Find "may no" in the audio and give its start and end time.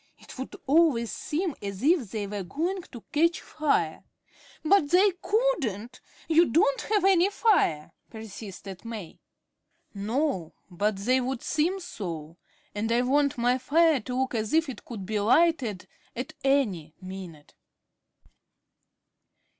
8.83-10.53